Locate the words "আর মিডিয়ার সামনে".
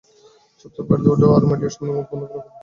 1.35-1.91